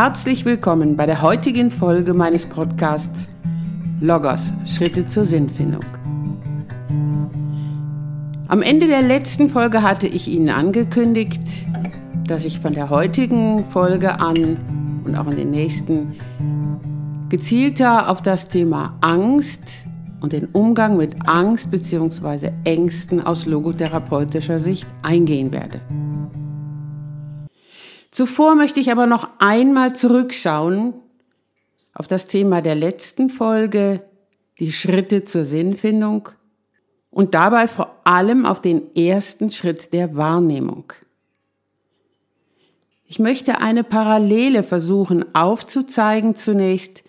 Herzlich 0.00 0.44
willkommen 0.44 0.96
bei 0.96 1.06
der 1.06 1.22
heutigen 1.22 1.72
Folge 1.72 2.14
meines 2.14 2.46
Podcasts 2.46 3.28
Logos 4.00 4.52
Schritte 4.64 5.04
zur 5.08 5.24
Sinnfindung. 5.24 5.84
Am 8.46 8.62
Ende 8.62 8.86
der 8.86 9.02
letzten 9.02 9.48
Folge 9.48 9.82
hatte 9.82 10.06
ich 10.06 10.28
Ihnen 10.28 10.50
angekündigt, 10.50 11.42
dass 12.28 12.44
ich 12.44 12.60
von 12.60 12.74
der 12.74 12.90
heutigen 12.90 13.64
Folge 13.70 14.20
an 14.20 15.02
und 15.04 15.16
auch 15.16 15.26
in 15.26 15.36
den 15.36 15.50
nächsten 15.50 16.14
gezielter 17.28 18.08
auf 18.08 18.22
das 18.22 18.48
Thema 18.48 18.96
Angst 19.00 19.80
und 20.20 20.32
den 20.32 20.44
Umgang 20.52 20.96
mit 20.96 21.16
Angst 21.26 21.72
bzw. 21.72 22.52
Ängsten 22.62 23.20
aus 23.20 23.46
logotherapeutischer 23.46 24.60
Sicht 24.60 24.86
eingehen 25.02 25.50
werde. 25.50 25.80
Zuvor 28.10 28.54
möchte 28.54 28.80
ich 28.80 28.90
aber 28.90 29.06
noch 29.06 29.28
einmal 29.38 29.94
zurückschauen 29.94 30.94
auf 31.94 32.08
das 32.08 32.26
Thema 32.26 32.62
der 32.62 32.74
letzten 32.74 33.28
Folge, 33.28 34.02
die 34.58 34.72
Schritte 34.72 35.24
zur 35.24 35.44
Sinnfindung 35.44 36.28
und 37.10 37.34
dabei 37.34 37.68
vor 37.68 38.00
allem 38.04 38.46
auf 38.46 38.60
den 38.60 38.94
ersten 38.94 39.50
Schritt 39.50 39.92
der 39.92 40.16
Wahrnehmung. 40.16 40.92
Ich 43.06 43.18
möchte 43.18 43.60
eine 43.60 43.84
Parallele 43.84 44.62
versuchen 44.62 45.34
aufzuzeigen 45.34 46.34
zunächst 46.34 47.04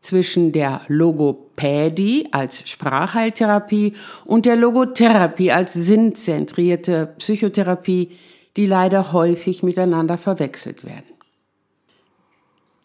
zwischen 0.00 0.52
der 0.52 0.82
Logopädie 0.88 2.28
als 2.32 2.68
Sprachheiltherapie 2.68 3.94
und 4.24 4.46
der 4.46 4.56
Logotherapie 4.56 5.52
als 5.52 5.72
sinnzentrierte 5.74 7.14
Psychotherapie, 7.18 8.10
die 8.56 8.66
leider 8.66 9.12
häufig 9.12 9.62
miteinander 9.62 10.18
verwechselt 10.18 10.84
werden. 10.84 11.14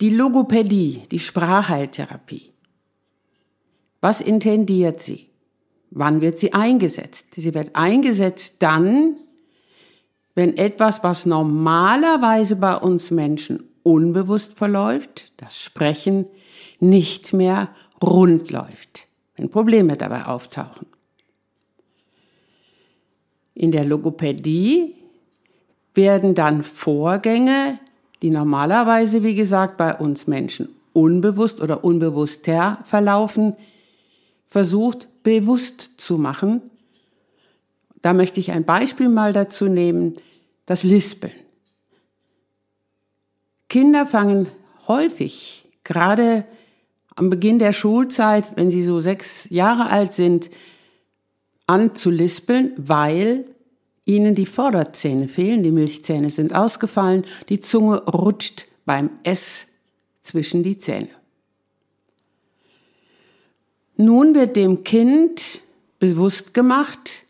Die 0.02 0.10
Logopädie, 0.10 1.04
die 1.10 1.20
Sprachheiltherapie. 1.20 2.52
Was 4.02 4.22
intendiert 4.22 5.02
sie? 5.02 5.30
Wann 5.90 6.22
wird 6.22 6.38
sie 6.38 6.54
eingesetzt? 6.54 7.36
Sie 7.36 7.54
wird 7.54 7.76
eingesetzt 7.76 8.62
dann, 8.62 9.18
wenn 10.36 10.58
etwas, 10.58 11.04
was 11.04 11.26
normalerweise 11.26 12.58
bei 12.58 12.76
uns 12.76 13.10
Menschen 13.10 13.64
unbewusst 13.84 14.58
verläuft, 14.58 15.32
das 15.38 15.62
Sprechen, 15.62 16.26
nicht 16.80 17.32
mehr 17.32 17.70
rund 18.04 18.52
läuft, 18.52 19.08
wenn 19.38 19.50
Probleme 19.50 19.96
dabei 19.96 20.26
auftauchen. 20.26 20.88
In 23.54 23.72
der 23.72 23.86
Logopädie 23.86 24.96
werden 25.96 26.36
dann 26.36 26.64
Vorgänge, 26.64 27.80
die 28.22 28.30
normalerweise, 28.30 29.24
wie 29.24 29.36
gesagt, 29.36 29.78
bei 29.78 29.96
uns 29.96 30.28
Menschen 30.28 30.70
unbewusst 30.94 31.62
oder 31.62 31.84
unbewusster 31.84 32.80
verlaufen, 32.86 33.56
versucht 34.48 35.08
bewusst 35.24 35.92
zu 35.98 36.18
machen. 36.18 36.62
Da 38.02 38.14
möchte 38.14 38.40
ich 38.40 38.52
ein 38.52 38.64
Beispiel 38.64 39.10
mal 39.10 39.34
dazu 39.34 39.66
nehmen, 39.66 40.16
das 40.66 40.84
Lispeln. 40.84 41.34
Kinder 43.68 44.06
fangen 44.06 44.48
häufig, 44.88 45.66
gerade 45.84 46.46
am 47.16 47.30
Beginn 47.30 47.60
der 47.60 47.74
Schulzeit, 47.74 48.54
wenn 48.56 48.72
sie 48.72 48.84
so 48.84 49.02
sechs 49.02 49.50
Jahre 49.50 49.90
alt 49.90 50.14
sind, 50.14 50.50
an 51.68 51.96
zu 51.96 52.10
lispeln, 52.10 52.74
weil 52.78 53.46
ihnen 54.06 54.36
die 54.36 54.46
Vorderzähne 54.46 55.28
fehlen, 55.28 55.64
die 55.64 55.72
Milchzähne 55.72 56.30
sind 56.30 56.54
ausgefallen, 56.54 57.26
die 57.50 57.60
Zunge 57.60 58.04
rutscht 58.04 58.68
beim 58.86 59.10
S 59.24 59.68
zwischen 60.22 60.64
die 60.64 60.78
Zähne. 60.78 61.10
Nun 63.98 64.36
wird 64.36 64.56
dem 64.56 64.84
Kind 64.84 65.62
bewusst 66.00 66.54
gemacht, 66.54 67.24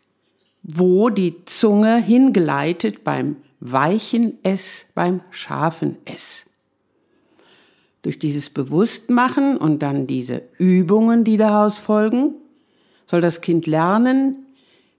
wo 0.62 1.10
die 1.10 1.44
Zunge 1.44 1.96
hingeleitet 2.02 3.04
beim 3.04 3.36
weichen 3.60 4.38
S, 4.42 4.86
beim 4.94 5.20
scharfen 5.30 5.96
S. 6.04 6.44
Durch 8.02 8.18
dieses 8.18 8.50
Bewusstmachen 8.50 9.56
und 9.56 9.80
dann 9.80 10.06
diese 10.06 10.42
Übungen, 10.58 11.24
die 11.24 11.36
daraus 11.36 11.78
folgen, 11.78 12.34
soll 13.06 13.20
das 13.20 13.40
Kind 13.40 13.66
lernen, 13.66 14.45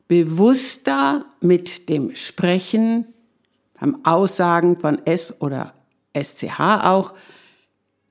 bewusster 0.08 1.26
mit 1.42 1.90
dem 1.90 2.16
Sprechen, 2.16 3.06
beim 3.80 4.06
Aussagen 4.06 4.78
von 4.78 5.06
S 5.06 5.42
oder 5.42 5.74
SCH 6.14 6.60
auch, 6.60 7.14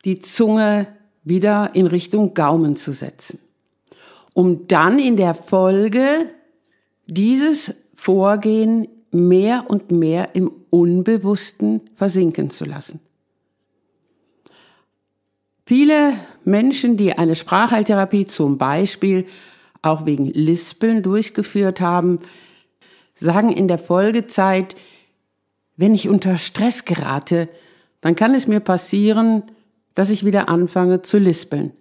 die 0.05 0.21
Zunge 0.21 0.87
wieder 1.25 1.75
in 1.75 1.87
Richtung 1.87 2.35
Gaumen 2.35 2.77
zu 2.77 2.93
setzen, 2.93 3.41
um 4.35 4.69
dann 4.69 4.99
in 4.99 5.17
der 5.17 5.35
Folge 5.35 6.31
dieses 7.07 7.75
Vorgehen 7.95 8.89
mehr 9.11 9.65
und 9.69 9.91
mehr 9.91 10.35
im 10.35 10.53
Unbewussten 10.71 11.81
versinken 11.95 12.51
zu 12.51 12.65
lassen. 12.65 13.01
Viele 15.65 16.15
Menschen, 16.45 16.97
die 16.97 17.13
eine 17.13 17.35
Sprachheiltherapie 17.35 18.27
zum 18.27 18.57
Beispiel 18.57 19.27
auch 19.87 20.07
wegen 20.07 20.27
Lispeln 20.27 21.03
durchgeführt 21.03 21.81
haben, 21.81 22.21
sagen 23.15 23.51
in 23.51 23.69
der 23.69 23.79
Folgezeit, 23.79 24.77
wenn 25.77 25.95
ich 25.95 26.09
unter 26.09 26.37
Stress 26.37 26.85
gerate, 26.85 27.49
dann 28.01 28.15
kann 28.15 28.35
es 28.35 28.47
mir 28.47 28.61
passieren, 28.61 29.43
dass 29.95 30.11
ich 30.11 30.25
wieder 30.25 30.49
anfange 30.49 31.03
zu 31.03 31.19
lispeln. 31.19 31.73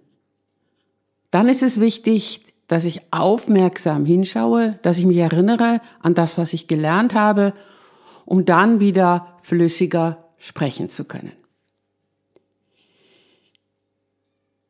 Dann 1.30 1.48
ist 1.48 1.62
es 1.62 1.80
wichtig, 1.80 2.42
dass 2.66 2.84
ich 2.84 3.12
aufmerksam 3.12 4.04
hinschaue, 4.04 4.78
dass 4.82 4.98
ich 4.98 5.06
mich 5.06 5.18
erinnere 5.18 5.80
an 6.00 6.14
das, 6.14 6.38
was 6.38 6.52
ich 6.52 6.66
gelernt 6.66 7.14
habe, 7.14 7.52
um 8.24 8.44
dann 8.44 8.80
wieder 8.80 9.38
flüssiger 9.42 10.24
sprechen 10.38 10.88
zu 10.88 11.04
können. 11.04 11.32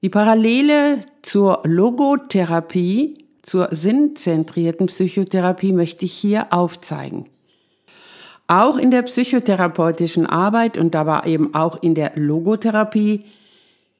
Die 0.02 0.10
Parallele 0.10 1.00
zur 1.22 1.62
Logotherapie 1.64 3.14
zur 3.46 3.68
sinnzentrierten 3.70 4.86
Psychotherapie 4.88 5.72
möchte 5.72 6.04
ich 6.04 6.12
hier 6.12 6.52
aufzeigen. 6.52 7.28
Auch 8.48 8.76
in 8.76 8.90
der 8.90 9.02
psychotherapeutischen 9.02 10.26
Arbeit 10.26 10.76
und 10.76 10.94
dabei 10.96 11.28
eben 11.28 11.54
auch 11.54 11.80
in 11.80 11.94
der 11.94 12.12
Logotherapie 12.16 13.24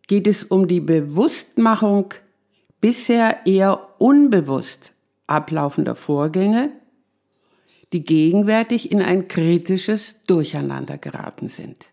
geht 0.09 0.27
es 0.27 0.43
um 0.43 0.67
die 0.67 0.81
Bewusstmachung 0.81 2.13
bisher 2.81 3.47
eher 3.47 3.87
unbewusst 3.99 4.93
ablaufender 5.29 5.95
Vorgänge, 5.95 6.71
die 7.93 8.05
gegenwärtig 8.05 8.91
in 8.91 9.01
ein 9.01 9.29
kritisches 9.29 10.25
Durcheinander 10.25 10.99
geraten 10.99 11.47
sind. 11.47 11.87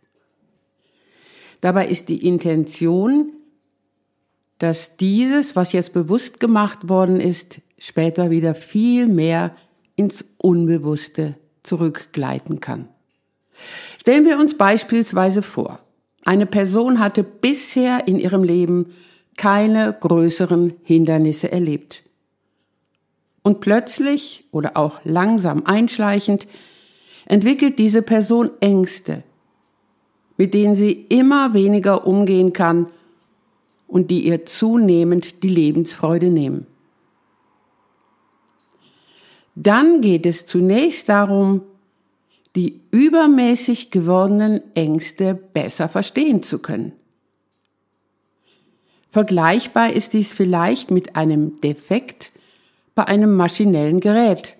Dabei 1.61 1.87
ist 1.87 2.09
die 2.09 2.25
Intention, 2.25 3.31
dass 4.59 4.97
dieses, 4.97 5.55
was 5.55 5.73
jetzt 5.73 5.93
bewusst 5.93 6.39
gemacht 6.39 6.89
worden 6.89 7.19
ist, 7.19 7.61
später 7.77 8.29
wieder 8.29 8.55
viel 8.55 9.07
mehr 9.07 9.55
ins 9.95 10.25
Unbewusste 10.37 11.35
zurückgleiten 11.63 12.59
kann. 12.59 12.87
Stellen 13.99 14.25
wir 14.25 14.37
uns 14.37 14.57
beispielsweise 14.57 15.41
vor, 15.41 15.79
eine 16.23 16.45
Person 16.45 16.99
hatte 16.99 17.23
bisher 17.23 18.07
in 18.07 18.19
ihrem 18.19 18.43
Leben 18.43 18.93
keine 19.35 19.95
größeren 19.99 20.73
Hindernisse 20.83 21.51
erlebt. 21.51 22.03
Und 23.41 23.59
plötzlich 23.59 24.45
oder 24.51 24.77
auch 24.77 25.01
langsam 25.03 25.65
einschleichend 25.65 26.47
entwickelt 27.25 27.77
diese 27.79 28.01
Person 28.01 28.51
Ängste, 28.61 29.23
mit 30.37 30.53
denen 30.53 30.75
sie 30.75 30.91
immer 30.91 31.53
weniger 31.53 32.07
umgehen 32.07 32.53
kann 32.53 32.87
und 33.93 34.09
die 34.09 34.25
ihr 34.25 34.43
zunehmend 34.47 35.43
die 35.43 35.49
Lebensfreude 35.49 36.31
nehmen. 36.31 36.65
Dann 39.53 40.01
geht 40.01 40.25
es 40.25 40.47
zunächst 40.47 41.09
darum, 41.09 41.61
die 42.55 42.81
übermäßig 42.89 43.91
gewordenen 43.91 44.61
Ängste 44.73 45.35
besser 45.35 45.89
verstehen 45.89 46.41
zu 46.41 46.57
können. 46.57 46.93
Vergleichbar 49.11 49.93
ist 49.93 50.13
dies 50.13 50.33
vielleicht 50.33 50.89
mit 50.89 51.15
einem 51.15 51.61
Defekt 51.61 52.31
bei 52.95 53.05
einem 53.05 53.35
maschinellen 53.35 53.99
Gerät, 53.99 54.55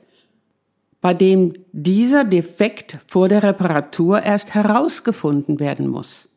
bei 1.02 1.16
dem 1.16 1.56
dieser 1.72 2.24
Defekt 2.24 3.00
vor 3.08 3.30
der 3.30 3.42
Reparatur 3.42 4.22
erst 4.22 4.54
herausgefunden 4.54 5.60
werden 5.60 5.88
muss. 5.88 6.30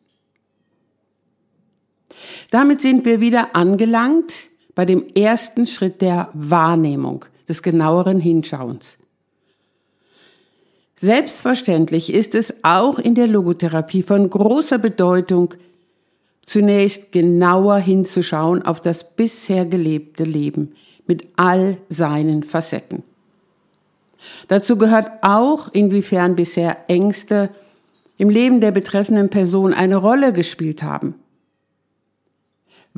Damit 2.51 2.81
sind 2.81 3.05
wir 3.05 3.19
wieder 3.19 3.55
angelangt 3.55 4.49
bei 4.75 4.85
dem 4.85 5.05
ersten 5.15 5.65
Schritt 5.65 6.01
der 6.01 6.29
Wahrnehmung, 6.33 7.25
des 7.47 7.61
genaueren 7.63 8.19
Hinschauens. 8.19 8.97
Selbstverständlich 10.95 12.11
ist 12.11 12.33
es 12.33 12.53
auch 12.63 12.97
in 12.97 13.13
der 13.13 13.27
Logotherapie 13.27 14.03
von 14.03 14.29
großer 14.29 14.79
Bedeutung, 14.79 15.53
zunächst 16.41 17.11
genauer 17.11 17.77
hinzuschauen 17.77 18.63
auf 18.63 18.81
das 18.81 19.15
bisher 19.15 19.65
gelebte 19.65 20.23
Leben 20.23 20.75
mit 21.05 21.27
all 21.35 21.77
seinen 21.89 22.43
Facetten. 22.43 23.03
Dazu 24.47 24.77
gehört 24.77 25.11
auch, 25.21 25.69
inwiefern 25.71 26.35
bisher 26.35 26.89
Ängste 26.89 27.49
im 28.17 28.29
Leben 28.29 28.61
der 28.61 28.71
betreffenden 28.71 29.29
Person 29.29 29.73
eine 29.73 29.97
Rolle 29.97 30.33
gespielt 30.33 30.83
haben. 30.83 31.15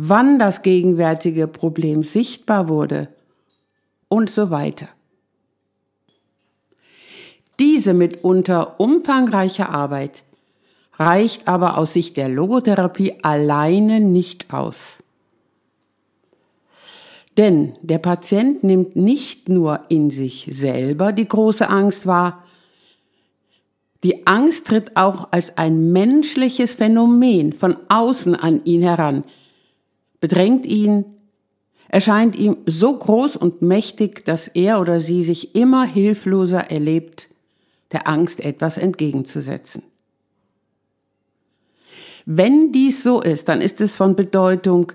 Wann 0.01 0.39
das 0.39 0.61
gegenwärtige 0.61 1.45
Problem 1.45 2.05
sichtbar 2.05 2.69
wurde 2.69 3.09
und 4.07 4.29
so 4.29 4.49
weiter. 4.49 4.87
Diese 7.59 7.93
mitunter 7.93 8.79
umfangreiche 8.79 9.67
Arbeit 9.67 10.23
reicht 10.93 11.49
aber 11.49 11.77
aus 11.77 11.91
Sicht 11.91 12.15
der 12.15 12.29
Logotherapie 12.29 13.15
alleine 13.23 13.99
nicht 13.99 14.53
aus. 14.53 14.99
Denn 17.35 17.73
der 17.81 17.97
Patient 17.97 18.63
nimmt 18.63 18.95
nicht 18.95 19.49
nur 19.49 19.81
in 19.89 20.11
sich 20.11 20.47
selber 20.49 21.11
die 21.11 21.27
große 21.27 21.69
Angst 21.69 22.07
wahr, 22.07 22.45
die 24.05 24.25
Angst 24.27 24.67
tritt 24.67 24.95
auch 24.95 25.27
als 25.31 25.57
ein 25.57 25.91
menschliches 25.91 26.73
Phänomen 26.73 27.51
von 27.51 27.75
außen 27.89 28.33
an 28.33 28.63
ihn 28.63 28.81
heran, 28.81 29.25
bedrängt 30.19 30.65
ihn, 30.65 31.05
erscheint 31.87 32.35
ihm 32.35 32.57
so 32.65 32.97
groß 32.97 33.35
und 33.35 33.61
mächtig, 33.61 34.25
dass 34.25 34.47
er 34.47 34.79
oder 34.79 34.99
sie 34.99 35.23
sich 35.23 35.55
immer 35.55 35.85
hilfloser 35.85 36.69
erlebt, 36.71 37.29
der 37.91 38.07
Angst 38.07 38.39
etwas 38.39 38.77
entgegenzusetzen. 38.77 39.83
Wenn 42.25 42.71
dies 42.71 43.01
so 43.01 43.21
ist, 43.21 43.49
dann 43.49 43.59
ist 43.59 43.81
es 43.81 43.95
von 43.95 44.15
Bedeutung, 44.15 44.91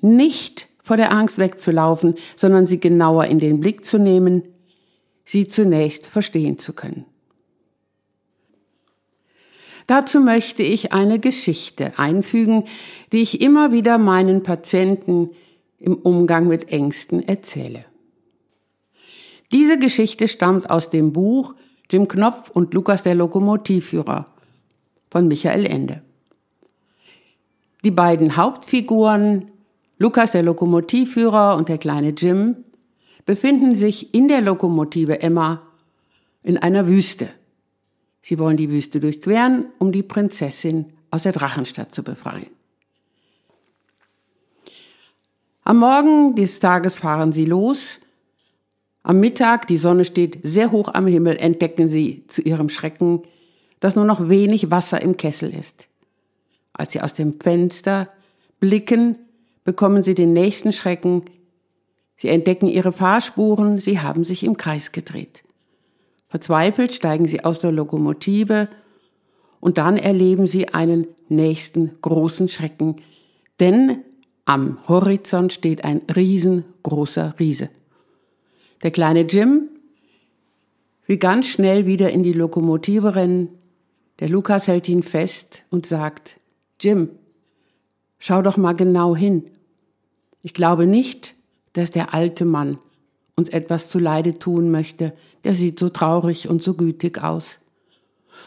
nicht 0.00 0.68
vor 0.82 0.96
der 0.96 1.12
Angst 1.12 1.38
wegzulaufen, 1.38 2.14
sondern 2.36 2.66
sie 2.66 2.78
genauer 2.78 3.24
in 3.24 3.38
den 3.38 3.60
Blick 3.60 3.84
zu 3.84 3.98
nehmen, 3.98 4.42
sie 5.24 5.48
zunächst 5.48 6.06
verstehen 6.06 6.58
zu 6.58 6.72
können. 6.72 7.06
Dazu 9.90 10.20
möchte 10.20 10.62
ich 10.62 10.92
eine 10.92 11.18
Geschichte 11.18 11.98
einfügen, 11.98 12.62
die 13.10 13.22
ich 13.22 13.40
immer 13.40 13.72
wieder 13.72 13.98
meinen 13.98 14.44
Patienten 14.44 15.30
im 15.80 15.96
Umgang 15.96 16.46
mit 16.46 16.70
Ängsten 16.70 17.26
erzähle. 17.26 17.84
Diese 19.50 19.80
Geschichte 19.80 20.28
stammt 20.28 20.70
aus 20.70 20.90
dem 20.90 21.12
Buch 21.12 21.56
Jim 21.90 22.06
Knopf 22.06 22.50
und 22.50 22.72
Lukas 22.72 23.02
der 23.02 23.16
Lokomotivführer 23.16 24.26
von 25.10 25.26
Michael 25.26 25.66
Ende. 25.66 26.02
Die 27.82 27.90
beiden 27.90 28.36
Hauptfiguren, 28.36 29.50
Lukas 29.98 30.30
der 30.30 30.44
Lokomotivführer 30.44 31.56
und 31.56 31.68
der 31.68 31.78
kleine 31.78 32.10
Jim, 32.10 32.58
befinden 33.26 33.74
sich 33.74 34.14
in 34.14 34.28
der 34.28 34.40
Lokomotive 34.40 35.20
Emma 35.20 35.62
in 36.44 36.58
einer 36.58 36.86
Wüste. 36.86 37.30
Sie 38.22 38.38
wollen 38.38 38.56
die 38.56 38.70
Wüste 38.70 39.00
durchqueren, 39.00 39.66
um 39.78 39.92
die 39.92 40.02
Prinzessin 40.02 40.86
aus 41.10 41.24
der 41.24 41.32
Drachenstadt 41.32 41.94
zu 41.94 42.02
befreien. 42.02 42.50
Am 45.64 45.78
Morgen 45.78 46.34
des 46.34 46.60
Tages 46.60 46.96
fahren 46.96 47.32
sie 47.32 47.44
los. 47.44 48.00
Am 49.02 49.20
Mittag, 49.20 49.66
die 49.66 49.76
Sonne 49.76 50.04
steht 50.04 50.40
sehr 50.42 50.72
hoch 50.72 50.92
am 50.92 51.06
Himmel, 51.06 51.36
entdecken 51.36 51.86
sie 51.86 52.24
zu 52.28 52.42
ihrem 52.42 52.68
Schrecken, 52.68 53.22
dass 53.78 53.96
nur 53.96 54.04
noch 54.04 54.28
wenig 54.28 54.70
Wasser 54.70 55.00
im 55.00 55.16
Kessel 55.16 55.54
ist. 55.54 55.86
Als 56.72 56.92
sie 56.92 57.00
aus 57.00 57.14
dem 57.14 57.40
Fenster 57.40 58.08
blicken, 58.58 59.16
bekommen 59.64 60.02
sie 60.02 60.14
den 60.14 60.32
nächsten 60.32 60.72
Schrecken. 60.72 61.22
Sie 62.16 62.28
entdecken 62.28 62.68
ihre 62.68 62.92
Fahrspuren, 62.92 63.78
sie 63.78 64.00
haben 64.00 64.24
sich 64.24 64.44
im 64.44 64.56
Kreis 64.56 64.92
gedreht. 64.92 65.42
Verzweifelt 66.30 66.94
steigen 66.94 67.26
sie 67.26 67.44
aus 67.44 67.58
der 67.58 67.72
Lokomotive 67.72 68.68
und 69.58 69.78
dann 69.78 69.96
erleben 69.96 70.46
sie 70.46 70.68
einen 70.68 71.08
nächsten 71.28 72.00
großen 72.00 72.48
Schrecken, 72.48 72.96
denn 73.58 74.04
am 74.44 74.78
Horizont 74.88 75.52
steht 75.52 75.84
ein 75.84 76.02
riesengroßer 76.14 77.34
Riese. 77.38 77.68
Der 78.84 78.92
kleine 78.92 79.22
Jim 79.22 79.68
will 81.06 81.18
ganz 81.18 81.48
schnell 81.48 81.86
wieder 81.86 82.10
in 82.10 82.22
die 82.22 82.32
Lokomotive 82.32 83.16
rennen. 83.16 83.48
Der 84.20 84.28
Lukas 84.28 84.68
hält 84.68 84.88
ihn 84.88 85.02
fest 85.02 85.64
und 85.70 85.84
sagt, 85.84 86.38
Jim, 86.80 87.10
schau 88.20 88.40
doch 88.40 88.56
mal 88.56 88.74
genau 88.74 89.16
hin. 89.16 89.50
Ich 90.42 90.54
glaube 90.54 90.86
nicht, 90.86 91.34
dass 91.72 91.90
der 91.90 92.14
alte 92.14 92.44
Mann 92.44 92.78
uns 93.36 93.48
etwas 93.48 93.90
zuleide 93.90 94.38
tun 94.38 94.70
möchte, 94.70 95.12
der 95.44 95.54
sieht 95.54 95.78
so 95.78 95.88
traurig 95.88 96.48
und 96.48 96.62
so 96.62 96.74
gütig 96.74 97.22
aus. 97.22 97.58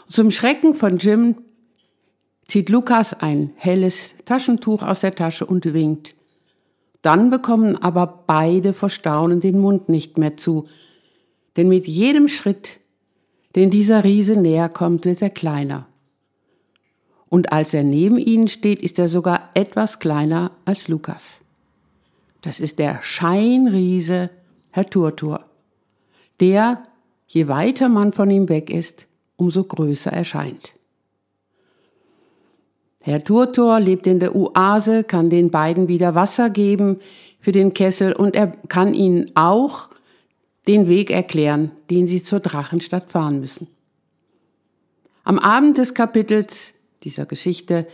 zum 0.08 0.32
Schrecken 0.32 0.76
von 0.76 0.98
Jim 0.98 1.36
zieht 2.48 2.70
Lukas 2.70 3.14
ein 3.14 3.52
helles 3.56 4.14
Taschentuch 4.26 4.84
aus 4.84 5.02
der 5.02 5.16
Tasche 5.16 5.46
und 5.46 5.74
winkt. 5.74 6.16
Dann 7.02 7.30
bekommen 7.30 7.76
aber 7.78 8.24
beide 8.28 8.74
vor 8.74 8.90
Staunen 8.90 9.42
den 9.42 9.60
Mund 9.60 9.90
nicht 9.90 10.18
mehr 10.18 10.38
zu, 10.38 10.68
denn 11.58 11.68
mit 11.68 11.88
jedem 11.88 12.28
Schritt, 12.28 12.80
den 13.56 13.70
dieser 13.70 14.04
Riese 14.04 14.36
näher 14.36 14.70
kommt, 14.70 15.06
wird 15.06 15.22
er 15.22 15.30
kleiner. 15.30 15.88
Und 17.30 17.52
als 17.52 17.74
er 17.74 17.84
neben 17.84 18.18
ihnen 18.18 18.48
steht, 18.48 18.82
ist 18.82 19.00
er 19.00 19.08
sogar 19.08 19.50
etwas 19.54 20.00
kleiner 20.00 20.52
als 20.66 20.88
Lukas. 20.88 21.42
Das 22.42 22.60
ist 22.60 22.78
der 22.78 23.00
Scheinriese 23.02 24.30
Herr 24.72 24.86
Turtur, 24.86 25.44
der, 26.44 26.84
je 27.26 27.48
weiter 27.48 27.88
man 27.88 28.12
von 28.12 28.30
ihm 28.30 28.50
weg 28.50 28.70
ist, 28.70 29.08
umso 29.38 29.64
größer 29.64 30.12
erscheint. 30.12 30.74
Herr 33.00 33.24
Turtur 33.24 33.80
lebt 33.80 34.08
in 34.08 34.20
der 34.20 34.36
Oase, 34.36 35.06
kann 35.06 35.30
den 35.30 35.52
beiden 35.52 35.88
wieder 35.88 36.16
Wasser 36.16 36.50
geben 36.50 37.00
für 37.40 37.54
den 37.54 37.74
Kessel 37.74 38.12
und 38.14 38.36
er 38.36 38.48
kann 38.68 38.94
ihnen 38.94 39.32
auch 39.36 39.90
den 40.68 40.88
Weg 40.90 41.12
erklären, 41.12 41.72
den 41.90 42.08
sie 42.08 42.22
zur 42.22 42.42
Drachenstadt 42.42 43.12
fahren 43.12 43.40
müssen. 43.40 43.68
Am 45.24 45.40
Abend 45.40 45.78
des 45.78 45.94
Kapitels 45.94 46.74
dieser 47.04 47.26
Geschichte 47.26 47.88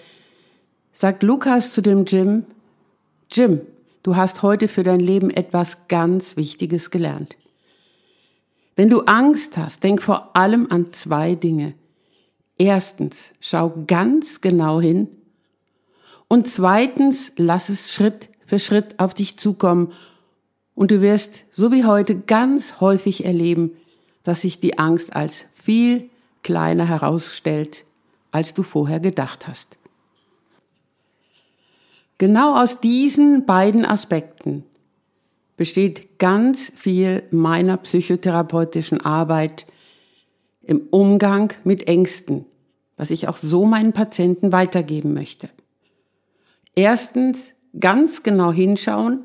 sagt 0.92 1.22
Lukas 1.22 1.72
zu 1.74 1.82
dem 1.82 2.06
Jim, 2.06 2.46
Jim, 3.32 3.62
du 4.02 4.16
hast 4.16 4.42
heute 4.42 4.68
für 4.68 4.84
dein 4.84 5.00
Leben 5.00 5.30
etwas 5.30 5.88
ganz 5.88 6.36
Wichtiges 6.36 6.90
gelernt. 6.90 7.36
Wenn 8.80 8.90
du 8.90 9.02
Angst 9.02 9.58
hast, 9.58 9.84
denk 9.84 10.02
vor 10.02 10.38
allem 10.38 10.68
an 10.70 10.94
zwei 10.94 11.36
Dinge. 11.36 11.74
Erstens, 12.58 13.34
schau 13.42 13.74
ganz 13.88 14.40
genau 14.40 14.80
hin. 14.80 15.10
Und 16.30 16.48
zweitens, 16.48 17.34
lass 17.36 17.68
es 17.68 17.94
Schritt 17.94 18.30
für 18.46 18.58
Schritt 18.58 18.98
auf 18.98 19.14
dich 19.14 19.38
zukommen. 19.38 19.92
Und 20.76 20.92
du 20.92 21.02
wirst, 21.02 21.44
so 21.52 21.74
wie 21.74 21.84
heute, 21.84 22.22
ganz 22.22 22.80
häufig 22.80 23.26
erleben, 23.26 23.72
dass 24.24 24.44
sich 24.44 24.60
die 24.60 24.80
Angst 24.80 25.14
als 25.14 25.44
viel 25.54 26.10
kleiner 26.42 26.86
herausstellt, 26.86 27.84
als 28.32 28.54
du 28.54 28.64
vorher 28.64 29.02
gedacht 29.02 29.46
hast. 29.46 29.76
Genau 32.18 32.56
aus 32.56 32.80
diesen 32.80 33.46
beiden 33.46 33.84
Aspekten 33.84 34.64
besteht 35.60 36.20
ganz 36.20 36.72
viel 36.74 37.24
meiner 37.32 37.76
psychotherapeutischen 37.76 39.02
Arbeit 39.02 39.66
im 40.64 40.88
Umgang 40.90 41.52
mit 41.66 41.90
Ängsten, 41.90 42.46
was 42.96 43.12
ich 43.12 43.28
auch 43.28 43.36
so 43.36 43.66
meinen 43.66 43.92
Patienten 43.92 44.54
weitergeben 44.54 45.14
möchte. 45.14 45.50
Erstens 46.76 47.52
ganz 47.78 48.24
genau 48.24 48.54
hinschauen 48.54 49.20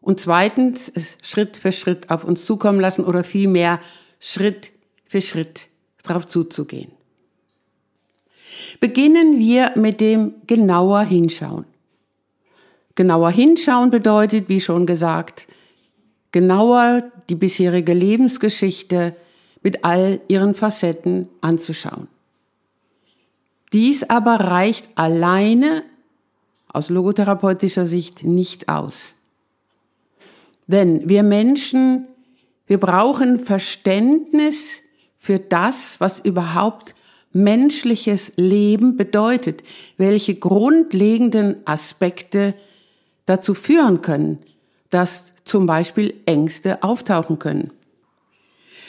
und 0.00 0.18
zweitens 0.18 0.88
es 0.88 1.18
Schritt 1.20 1.58
für 1.58 1.72
Schritt 1.72 2.08
auf 2.08 2.24
uns 2.24 2.46
zukommen 2.46 2.80
lassen 2.80 3.04
oder 3.04 3.22
vielmehr 3.22 3.80
Schritt 4.18 4.72
für 5.04 5.20
Schritt 5.20 5.68
darauf 6.04 6.26
zuzugehen. 6.26 6.90
Beginnen 8.80 9.38
wir 9.38 9.72
mit 9.74 10.00
dem 10.00 10.36
genauer 10.46 11.02
hinschauen. 11.02 11.66
Genauer 12.96 13.30
hinschauen 13.30 13.90
bedeutet, 13.90 14.48
wie 14.48 14.60
schon 14.60 14.86
gesagt, 14.86 15.46
genauer 16.32 17.04
die 17.28 17.34
bisherige 17.34 17.92
Lebensgeschichte 17.92 19.14
mit 19.62 19.84
all 19.84 20.20
ihren 20.28 20.54
Facetten 20.54 21.28
anzuschauen. 21.40 22.08
Dies 23.72 24.02
aber 24.02 24.36
reicht 24.36 24.88
alleine 24.94 25.82
aus 26.68 26.88
logotherapeutischer 26.88 27.86
Sicht 27.86 28.24
nicht 28.24 28.68
aus. 28.68 29.14
Denn 30.66 31.08
wir 31.08 31.22
Menschen, 31.22 32.06
wir 32.66 32.78
brauchen 32.78 33.40
Verständnis 33.40 34.80
für 35.18 35.38
das, 35.38 36.00
was 36.00 36.18
überhaupt 36.18 36.94
menschliches 37.32 38.32
Leben 38.36 38.96
bedeutet, 38.96 39.62
welche 39.96 40.34
grundlegenden 40.36 41.56
Aspekte 41.66 42.54
dazu 43.26 43.54
führen 43.54 44.02
können, 44.02 44.38
dass 44.90 45.32
zum 45.44 45.66
Beispiel 45.66 46.14
Ängste 46.26 46.82
auftauchen 46.82 47.38
können. 47.38 47.72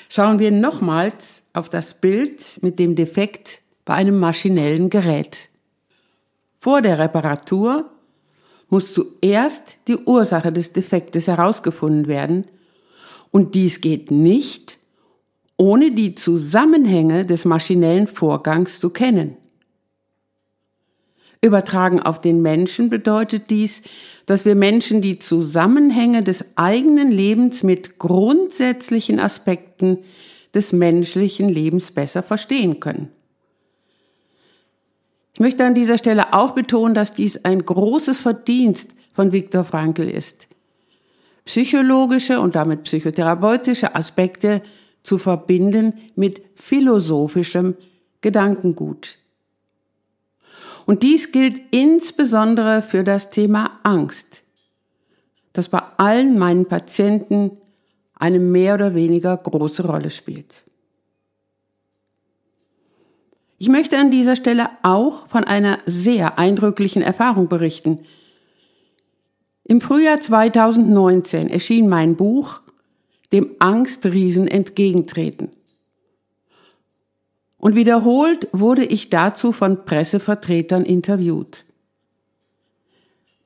Schauen 0.09 0.39
wir 0.39 0.51
nochmals 0.51 1.43
auf 1.53 1.69
das 1.69 1.93
Bild 1.93 2.59
mit 2.61 2.79
dem 2.79 2.95
Defekt 2.95 3.59
bei 3.83 3.95
einem 3.95 4.19
maschinellen 4.19 4.89
Gerät. 4.89 5.49
Vor 6.59 6.81
der 6.81 6.97
Reparatur 6.97 7.89
muss 8.69 8.93
zuerst 8.93 9.77
die 9.87 9.97
Ursache 9.97 10.51
des 10.51 10.73
Defektes 10.73 11.27
herausgefunden 11.27 12.07
werden 12.07 12.45
und 13.31 13.55
dies 13.55 13.81
geht 13.81 14.11
nicht, 14.11 14.77
ohne 15.57 15.91
die 15.91 16.15
Zusammenhänge 16.15 17.25
des 17.25 17.45
maschinellen 17.45 18.07
Vorgangs 18.07 18.79
zu 18.79 18.89
kennen. 18.89 19.37
Übertragen 21.41 22.01
auf 22.01 22.19
den 22.19 22.41
Menschen 22.41 22.89
bedeutet 22.89 23.49
dies, 23.49 23.81
dass 24.25 24.45
wir 24.45 24.55
Menschen 24.55 25.01
die 25.01 25.19
Zusammenhänge 25.19 26.23
des 26.23 26.57
eigenen 26.57 27.11
Lebens 27.11 27.63
mit 27.63 27.99
grundsätzlichen 27.99 29.19
Aspekten 29.19 29.99
des 30.55 30.73
menschlichen 30.73 31.49
Lebens 31.49 31.91
besser 31.91 32.23
verstehen 32.23 32.79
können. 32.79 33.11
Ich 35.33 35.39
möchte 35.39 35.63
an 35.63 35.75
dieser 35.75 35.99
Stelle 35.99 36.33
auch 36.33 36.51
betonen, 36.51 36.95
dass 36.95 37.13
dies 37.13 37.45
ein 37.45 37.63
großes 37.63 38.21
Verdienst 38.21 38.91
von 39.13 39.31
Viktor 39.31 39.63
Frankl 39.63 40.09
ist. 40.09 40.47
Psychologische 41.45 42.41
und 42.41 42.55
damit 42.55 42.83
psychotherapeutische 42.83 43.93
Aspekte 43.95 44.63
zu 45.03 45.19
verbinden 45.19 45.93
mit 46.15 46.41
philosophischem 46.55 47.75
Gedankengut. 48.21 49.19
Und 50.87 51.03
dies 51.03 51.33
gilt 51.33 51.61
insbesondere 51.71 52.81
für 52.81 53.03
das 53.03 53.29
Thema 53.29 53.81
Angst, 53.83 54.43
das 55.51 55.67
bei 55.67 55.81
allen 55.97 56.39
meinen 56.39 56.65
Patienten 56.65 57.57
eine 58.15 58.39
mehr 58.39 58.75
oder 58.75 58.95
weniger 58.95 59.35
große 59.35 59.85
Rolle 59.85 60.09
spielt. 60.09 60.63
Ich 63.57 63.67
möchte 63.67 63.97
an 63.97 64.11
dieser 64.11 64.37
Stelle 64.37 64.69
auch 64.81 65.27
von 65.27 65.43
einer 65.43 65.79
sehr 65.85 66.39
eindrücklichen 66.39 67.01
Erfahrung 67.01 67.49
berichten. 67.49 68.05
Im 69.65 69.81
Frühjahr 69.81 70.21
2019 70.21 71.49
erschien 71.49 71.89
mein 71.89 72.15
Buch 72.15 72.61
Dem 73.33 73.57
Angstriesen 73.59 74.47
entgegentreten. 74.47 75.49
Und 77.57 77.75
wiederholt 77.75 78.47
wurde 78.51 78.85
ich 78.85 79.09
dazu 79.09 79.51
von 79.51 79.85
Pressevertretern 79.85 80.85
interviewt. 80.85 81.65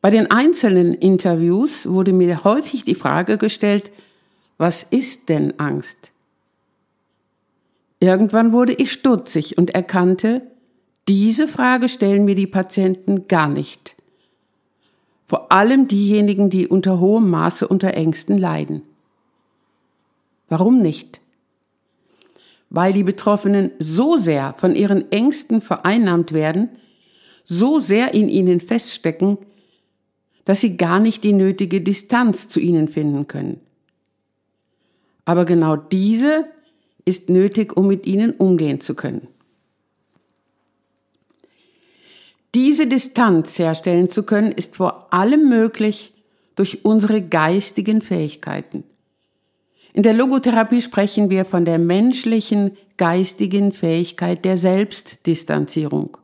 Bei 0.01 0.09
den 0.09 0.31
einzelnen 0.31 0.93
Interviews 0.93 1.87
wurde 1.87 2.11
mir 2.11 2.43
häufig 2.43 2.83
die 2.83 2.95
Frage 2.95 3.37
gestellt, 3.37 3.91
was 4.57 4.83
ist 4.83 5.29
denn 5.29 5.59
Angst? 5.59 6.11
Irgendwann 7.99 8.51
wurde 8.51 8.73
ich 8.73 8.91
stutzig 8.91 9.57
und 9.59 9.71
erkannte, 9.71 10.41
diese 11.07 11.47
Frage 11.47 11.87
stellen 11.87 12.25
mir 12.25 12.35
die 12.35 12.47
Patienten 12.47 13.27
gar 13.27 13.47
nicht. 13.47 13.95
Vor 15.27 15.51
allem 15.51 15.87
diejenigen, 15.87 16.49
die 16.49 16.67
unter 16.67 16.99
hohem 16.99 17.29
Maße 17.29 17.67
unter 17.67 17.93
Ängsten 17.93 18.37
leiden. 18.37 18.81
Warum 20.49 20.81
nicht? 20.81 21.21
Weil 22.71 22.93
die 22.93 23.03
Betroffenen 23.03 23.71
so 23.77 24.17
sehr 24.17 24.55
von 24.57 24.75
ihren 24.75 25.11
Ängsten 25.11 25.61
vereinnahmt 25.61 26.31
werden, 26.31 26.69
so 27.43 27.79
sehr 27.79 28.13
in 28.13 28.29
ihnen 28.29 28.61
feststecken, 28.61 29.37
dass 30.45 30.61
sie 30.61 30.77
gar 30.77 30.99
nicht 30.99 31.23
die 31.23 31.33
nötige 31.33 31.81
Distanz 31.81 32.47
zu 32.47 32.59
ihnen 32.59 32.87
finden 32.87 33.27
können. 33.27 33.59
Aber 35.25 35.45
genau 35.45 35.75
diese 35.75 36.45
ist 37.05 37.29
nötig, 37.29 37.75
um 37.75 37.87
mit 37.87 38.07
ihnen 38.07 38.31
umgehen 38.31 38.79
zu 38.79 38.95
können. 38.95 39.27
Diese 42.55 42.87
Distanz 42.87 43.59
herstellen 43.59 44.09
zu 44.09 44.23
können, 44.23 44.51
ist 44.51 44.75
vor 44.75 45.13
allem 45.13 45.47
möglich 45.49 46.13
durch 46.55 46.83
unsere 46.83 47.21
geistigen 47.21 48.01
Fähigkeiten. 48.01 48.83
In 49.93 50.03
der 50.03 50.13
Logotherapie 50.13 50.81
sprechen 50.81 51.29
wir 51.29 51.45
von 51.45 51.65
der 51.65 51.77
menschlichen 51.77 52.77
geistigen 52.97 53.73
Fähigkeit 53.73 54.45
der 54.45 54.57
Selbstdistanzierung. 54.57 56.17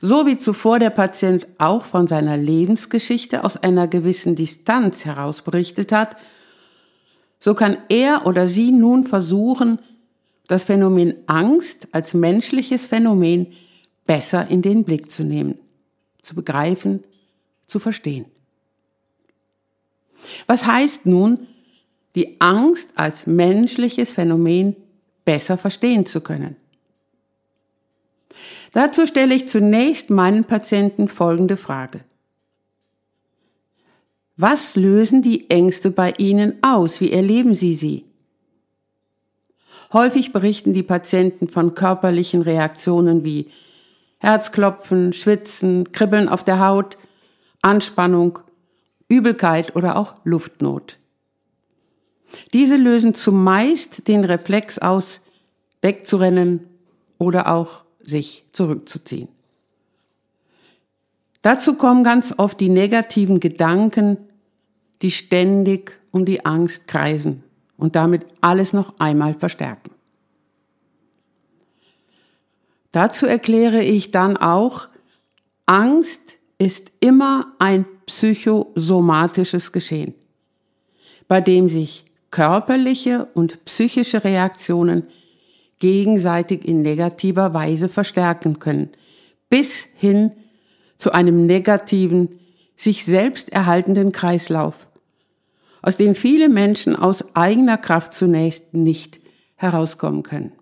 So 0.00 0.26
wie 0.26 0.38
zuvor 0.38 0.78
der 0.78 0.90
Patient 0.90 1.46
auch 1.58 1.84
von 1.84 2.06
seiner 2.06 2.36
Lebensgeschichte 2.36 3.44
aus 3.44 3.56
einer 3.56 3.86
gewissen 3.86 4.34
Distanz 4.34 5.04
heraus 5.04 5.42
berichtet 5.42 5.92
hat, 5.92 6.16
so 7.40 7.54
kann 7.54 7.76
er 7.88 8.26
oder 8.26 8.46
sie 8.46 8.72
nun 8.72 9.04
versuchen, 9.04 9.78
das 10.48 10.64
Phänomen 10.64 11.14
Angst 11.26 11.88
als 11.92 12.14
menschliches 12.14 12.86
Phänomen 12.86 13.48
besser 14.06 14.48
in 14.48 14.62
den 14.62 14.84
Blick 14.84 15.10
zu 15.10 15.22
nehmen, 15.22 15.58
zu 16.22 16.34
begreifen, 16.34 17.04
zu 17.66 17.78
verstehen. 17.78 18.24
Was 20.46 20.66
heißt 20.66 21.06
nun, 21.06 21.46
die 22.14 22.40
Angst 22.40 22.90
als 22.96 23.26
menschliches 23.26 24.12
Phänomen 24.12 24.76
besser 25.24 25.58
verstehen 25.58 26.06
zu 26.06 26.20
können? 26.20 26.56
Dazu 28.72 29.06
stelle 29.06 29.34
ich 29.34 29.48
zunächst 29.48 30.10
meinen 30.10 30.44
Patienten 30.44 31.08
folgende 31.08 31.56
Frage. 31.56 32.00
Was 34.36 34.76
lösen 34.76 35.20
die 35.20 35.50
Ängste 35.50 35.90
bei 35.90 36.12
Ihnen 36.16 36.62
aus? 36.62 37.00
Wie 37.00 37.10
erleben 37.10 37.54
Sie 37.54 37.74
sie? 37.74 38.04
Häufig 39.92 40.32
berichten 40.32 40.72
die 40.74 40.82
Patienten 40.82 41.48
von 41.48 41.74
körperlichen 41.74 42.42
Reaktionen 42.42 43.24
wie 43.24 43.50
Herzklopfen, 44.18 45.12
Schwitzen, 45.12 45.90
Kribbeln 45.92 46.28
auf 46.28 46.44
der 46.44 46.64
Haut, 46.64 46.98
Anspannung, 47.62 48.38
Übelkeit 49.08 49.74
oder 49.74 49.96
auch 49.96 50.16
Luftnot. 50.24 50.97
Diese 52.52 52.76
lösen 52.76 53.14
zumeist 53.14 54.08
den 54.08 54.24
Reflex 54.24 54.78
aus, 54.78 55.20
wegzurennen 55.82 56.60
oder 57.18 57.52
auch 57.52 57.84
sich 58.00 58.44
zurückzuziehen. 58.52 59.28
Dazu 61.42 61.74
kommen 61.74 62.04
ganz 62.04 62.34
oft 62.36 62.60
die 62.60 62.68
negativen 62.68 63.40
Gedanken, 63.40 64.18
die 65.02 65.10
ständig 65.10 65.98
um 66.10 66.24
die 66.24 66.44
Angst 66.44 66.88
kreisen 66.88 67.44
und 67.76 67.94
damit 67.94 68.26
alles 68.40 68.72
noch 68.72 68.98
einmal 68.98 69.34
verstärken. 69.34 69.92
Dazu 72.90 73.26
erkläre 73.26 73.82
ich 73.82 74.10
dann 74.10 74.36
auch, 74.36 74.88
Angst 75.66 76.38
ist 76.58 76.90
immer 77.00 77.52
ein 77.58 77.84
psychosomatisches 78.06 79.70
Geschehen, 79.70 80.14
bei 81.28 81.40
dem 81.40 81.68
sich 81.68 82.04
körperliche 82.30 83.26
und 83.34 83.64
psychische 83.64 84.24
Reaktionen 84.24 85.04
gegenseitig 85.78 86.66
in 86.66 86.82
negativer 86.82 87.54
Weise 87.54 87.88
verstärken 87.88 88.58
können, 88.58 88.90
bis 89.48 89.86
hin 89.94 90.32
zu 90.98 91.12
einem 91.12 91.46
negativen, 91.46 92.40
sich 92.76 93.04
selbst 93.04 93.50
erhaltenden 93.52 94.12
Kreislauf, 94.12 94.88
aus 95.82 95.96
dem 95.96 96.14
viele 96.14 96.48
Menschen 96.48 96.96
aus 96.96 97.34
eigener 97.34 97.78
Kraft 97.78 98.12
zunächst 98.12 98.74
nicht 98.74 99.20
herauskommen 99.56 100.22
können. 100.22 100.52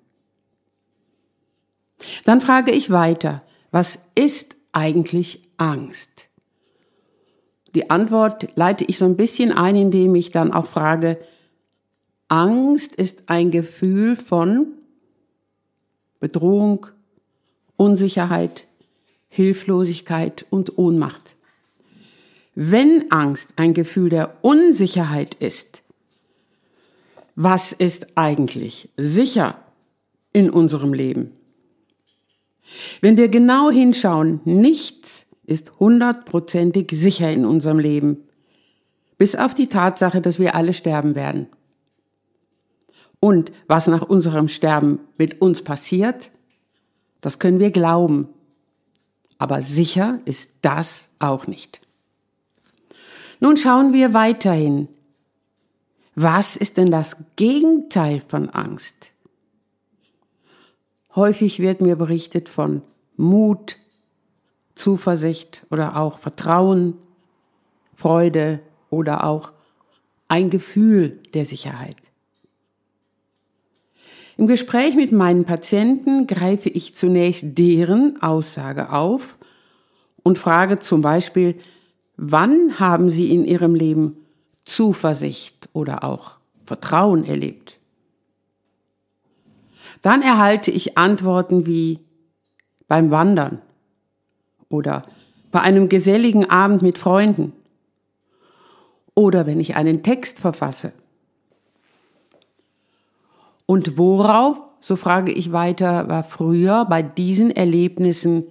Dann 2.24 2.40
frage 2.40 2.72
ich 2.72 2.90
weiter, 2.90 3.42
was 3.70 3.98
ist 4.14 4.56
eigentlich 4.72 5.42
Angst? 5.56 6.28
Die 7.74 7.90
Antwort 7.90 8.48
leite 8.54 8.84
ich 8.84 8.98
so 8.98 9.04
ein 9.04 9.16
bisschen 9.16 9.52
ein, 9.52 9.76
indem 9.76 10.14
ich 10.14 10.30
dann 10.30 10.52
auch 10.52 10.66
frage, 10.66 11.18
Angst 12.28 12.94
ist 12.94 13.24
ein 13.28 13.50
Gefühl 13.50 14.16
von 14.16 14.68
Bedrohung, 16.18 16.86
Unsicherheit, 17.76 18.66
Hilflosigkeit 19.28 20.44
und 20.50 20.76
Ohnmacht. 20.78 21.36
Wenn 22.54 23.10
Angst 23.10 23.50
ein 23.56 23.74
Gefühl 23.74 24.08
der 24.08 24.38
Unsicherheit 24.42 25.34
ist, 25.34 25.82
was 27.34 27.72
ist 27.72 28.16
eigentlich 28.16 28.88
sicher 28.96 29.62
in 30.32 30.50
unserem 30.50 30.94
Leben? 30.94 31.32
Wenn 33.00 33.16
wir 33.16 33.28
genau 33.28 33.70
hinschauen, 33.70 34.40
nichts 34.44 35.26
ist 35.44 35.78
hundertprozentig 35.78 36.90
sicher 36.90 37.30
in 37.30 37.44
unserem 37.44 37.78
Leben, 37.78 38.24
bis 39.18 39.36
auf 39.36 39.54
die 39.54 39.68
Tatsache, 39.68 40.20
dass 40.20 40.38
wir 40.38 40.54
alle 40.54 40.72
sterben 40.72 41.14
werden. 41.14 41.46
Und 43.20 43.52
was 43.66 43.86
nach 43.86 44.02
unserem 44.02 44.48
Sterben 44.48 45.00
mit 45.18 45.40
uns 45.40 45.62
passiert, 45.62 46.30
das 47.20 47.38
können 47.38 47.58
wir 47.58 47.70
glauben. 47.70 48.28
Aber 49.38 49.62
sicher 49.62 50.18
ist 50.24 50.52
das 50.62 51.08
auch 51.18 51.46
nicht. 51.46 51.80
Nun 53.40 53.56
schauen 53.56 53.92
wir 53.92 54.14
weiterhin. 54.14 54.88
Was 56.14 56.56
ist 56.56 56.78
denn 56.78 56.90
das 56.90 57.16
Gegenteil 57.36 58.22
von 58.26 58.48
Angst? 58.48 59.10
Häufig 61.14 61.60
wird 61.60 61.80
mir 61.80 61.96
berichtet 61.96 62.48
von 62.48 62.82
Mut, 63.16 63.76
Zuversicht 64.74 65.66
oder 65.70 65.96
auch 65.96 66.18
Vertrauen, 66.18 66.94
Freude 67.94 68.60
oder 68.90 69.24
auch 69.24 69.52
ein 70.28 70.50
Gefühl 70.50 71.20
der 71.34 71.44
Sicherheit. 71.44 71.96
Im 74.38 74.46
Gespräch 74.46 74.96
mit 74.96 75.12
meinen 75.12 75.44
Patienten 75.44 76.26
greife 76.26 76.68
ich 76.68 76.94
zunächst 76.94 77.56
deren 77.58 78.20
Aussage 78.22 78.92
auf 78.92 79.38
und 80.22 80.38
frage 80.38 80.78
zum 80.78 81.00
Beispiel, 81.00 81.56
wann 82.16 82.78
haben 82.78 83.10
Sie 83.10 83.30
in 83.32 83.44
Ihrem 83.44 83.74
Leben 83.74 84.18
Zuversicht 84.64 85.70
oder 85.72 86.04
auch 86.04 86.32
Vertrauen 86.64 87.24
erlebt? 87.24 87.80
Dann 90.02 90.20
erhalte 90.20 90.70
ich 90.70 90.98
Antworten 90.98 91.64
wie 91.64 92.00
beim 92.88 93.10
Wandern 93.10 93.62
oder 94.68 95.02
bei 95.50 95.60
einem 95.60 95.88
geselligen 95.88 96.50
Abend 96.50 96.82
mit 96.82 96.98
Freunden 96.98 97.52
oder 99.14 99.46
wenn 99.46 99.60
ich 99.60 99.76
einen 99.76 100.02
Text 100.02 100.40
verfasse. 100.40 100.92
Und 103.66 103.98
worauf, 103.98 104.60
so 104.80 104.96
frage 104.96 105.32
ich 105.32 105.52
weiter, 105.52 106.08
war 106.08 106.22
früher 106.22 106.84
bei 106.84 107.02
diesen 107.02 107.50
Erlebnissen 107.50 108.46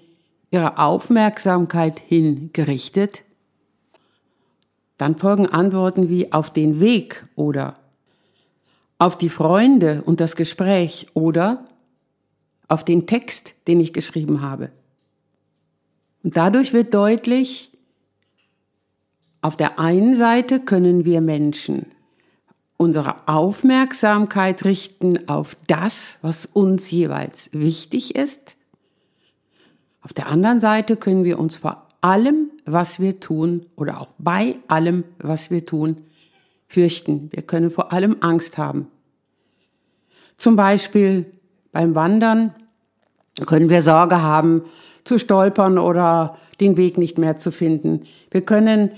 Ihre 0.52 0.78
Aufmerksamkeit 0.78 2.00
hingerichtet? 2.00 3.24
Dann 4.98 5.18
folgen 5.18 5.48
Antworten 5.48 6.10
wie 6.10 6.32
auf 6.32 6.52
den 6.52 6.80
Weg 6.80 7.26
oder 7.36 7.74
auf 8.98 9.18
die 9.18 9.30
Freunde 9.30 10.04
und 10.06 10.20
das 10.20 10.36
Gespräch 10.36 11.08
oder 11.14 11.66
auf 12.68 12.84
den 12.84 13.08
Text, 13.08 13.54
den 13.68 13.80
ich 13.80 13.94
geschrieben 13.94 14.42
habe. 14.42 14.72
Und 16.24 16.38
dadurch 16.38 16.74
wird 16.74 16.94
deutlich, 16.94 17.72
auf 19.42 19.56
der 19.56 19.80
einen 19.80 20.16
Seite 20.16 20.60
können 20.60 21.06
wir 21.06 21.22
Menschen 21.22 21.86
unsere 22.78 23.28
Aufmerksamkeit 23.28 24.66
richten 24.66 25.30
auf 25.30 25.56
das, 25.68 26.18
was 26.22 26.46
uns 26.46 26.92
jeweils 26.92 27.50
wichtig 27.54 28.16
ist. 28.16 28.56
Auf 30.02 30.14
der 30.14 30.28
anderen 30.28 30.60
Seite 30.60 30.98
können 30.98 31.24
wir 31.24 31.40
uns 31.40 31.58
vor 31.58 31.88
allem, 32.02 32.52
was 32.66 33.00
wir 33.00 33.20
tun 33.20 33.66
oder 33.76 34.00
auch 34.02 34.10
bei 34.18 34.58
allem, 34.68 35.04
was 35.20 35.50
wir 35.50 35.66
tun, 35.66 35.98
fürchten. 36.68 37.30
Wir 37.32 37.44
können 37.44 37.72
vor 37.72 37.94
allem 37.94 38.18
Angst 38.20 38.58
haben. 38.58 38.88
Zum 40.38 40.56
Beispiel 40.56 41.26
beim 41.72 41.96
Wandern 41.96 42.54
können 43.46 43.70
wir 43.70 43.82
Sorge 43.82 44.22
haben, 44.22 44.64
zu 45.04 45.18
stolpern 45.18 45.78
oder 45.78 46.38
den 46.60 46.78
Weg 46.78 46.98
nicht 46.98 47.18
mehr 47.18 47.38
zu 47.38 47.52
finden. 47.52 48.04
Wir 48.32 48.42
können 48.42 48.92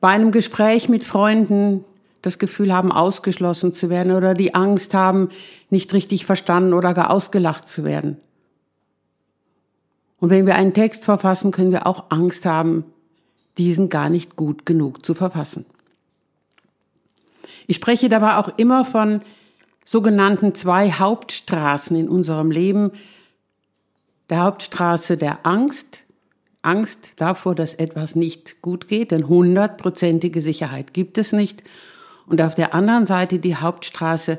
bei 0.00 0.08
einem 0.08 0.30
Gespräch 0.30 0.88
mit 0.88 1.02
Freunden 1.02 1.84
das 2.22 2.38
Gefühl 2.38 2.72
haben, 2.74 2.92
ausgeschlossen 2.92 3.72
zu 3.72 3.90
werden 3.90 4.12
oder 4.12 4.34
die 4.34 4.54
Angst 4.54 4.94
haben, 4.94 5.28
nicht 5.70 5.92
richtig 5.92 6.26
verstanden 6.26 6.74
oder 6.74 6.94
gar 6.94 7.10
ausgelacht 7.10 7.68
zu 7.68 7.84
werden. 7.84 8.16
Und 10.20 10.30
wenn 10.30 10.46
wir 10.46 10.56
einen 10.56 10.74
Text 10.74 11.04
verfassen, 11.04 11.52
können 11.52 11.70
wir 11.70 11.86
auch 11.86 12.06
Angst 12.10 12.44
haben, 12.44 12.84
diesen 13.56 13.88
gar 13.88 14.08
nicht 14.08 14.36
gut 14.36 14.66
genug 14.66 15.04
zu 15.04 15.14
verfassen. 15.14 15.64
Ich 17.66 17.76
spreche 17.76 18.08
dabei 18.08 18.36
auch 18.36 18.56
immer 18.56 18.84
von 18.84 19.20
sogenannten 19.84 20.54
zwei 20.54 20.90
Hauptstraßen 20.90 21.96
in 21.96 22.08
unserem 22.08 22.50
Leben. 22.50 22.92
Der 24.30 24.42
Hauptstraße 24.42 25.16
der 25.16 25.46
Angst, 25.46 26.02
Angst 26.62 27.12
davor, 27.16 27.54
dass 27.54 27.74
etwas 27.74 28.14
nicht 28.14 28.60
gut 28.62 28.88
geht, 28.88 29.10
denn 29.10 29.28
hundertprozentige 29.28 30.40
Sicherheit 30.40 30.94
gibt 30.94 31.18
es 31.18 31.32
nicht 31.32 31.62
und 32.28 32.40
auf 32.40 32.54
der 32.54 32.74
anderen 32.74 33.06
Seite 33.06 33.38
die 33.38 33.56
Hauptstraße 33.56 34.38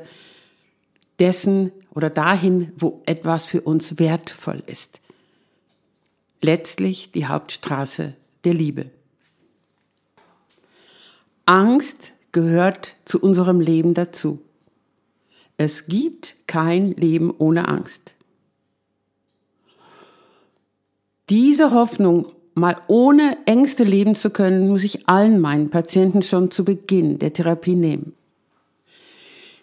dessen 1.18 1.72
oder 1.94 2.10
dahin, 2.10 2.72
wo 2.76 3.02
etwas 3.06 3.44
für 3.44 3.60
uns 3.60 3.98
wertvoll 3.98 4.62
ist. 4.66 5.00
Letztlich 6.40 7.12
die 7.12 7.26
Hauptstraße 7.26 8.14
der 8.44 8.54
Liebe. 8.54 8.90
Angst 11.44 12.12
gehört 12.32 12.96
zu 13.04 13.20
unserem 13.20 13.60
Leben 13.60 13.92
dazu. 13.92 14.40
Es 15.56 15.86
gibt 15.86 16.46
kein 16.46 16.92
Leben 16.92 17.30
ohne 17.36 17.68
Angst. 17.68 18.14
Diese 21.28 21.72
Hoffnung 21.72 22.32
mal 22.60 22.76
ohne 22.86 23.38
Ängste 23.46 23.84
leben 23.84 24.14
zu 24.14 24.30
können, 24.30 24.68
muss 24.68 24.84
ich 24.84 25.08
allen 25.08 25.40
meinen 25.40 25.70
Patienten 25.70 26.22
schon 26.22 26.50
zu 26.50 26.64
Beginn 26.64 27.18
der 27.18 27.32
Therapie 27.32 27.74
nehmen. 27.74 28.14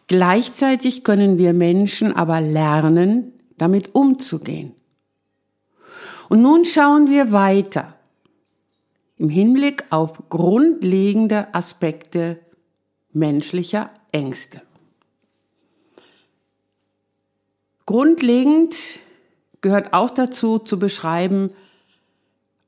Gleichzeitig 0.07 1.03
können 1.03 1.37
wir 1.37 1.53
Menschen 1.53 2.13
aber 2.15 2.41
lernen, 2.41 3.33
damit 3.57 3.93
umzugehen. 3.93 4.73
Und 6.29 6.41
nun 6.41 6.65
schauen 6.65 7.09
wir 7.09 7.31
weiter 7.31 7.93
im 9.17 9.29
Hinblick 9.29 9.85
auf 9.89 10.29
grundlegende 10.29 11.53
Aspekte 11.53 12.39
menschlicher 13.13 13.89
Ängste. 14.11 14.61
Grundlegend 17.85 18.75
gehört 19.61 19.93
auch 19.93 20.11
dazu 20.11 20.59
zu 20.59 20.77
beschreiben, 20.77 21.51